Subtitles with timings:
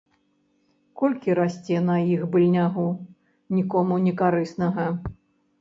[1.01, 2.87] Колькі расце на іх быльнягу,
[3.59, 4.91] нікому некарыснага.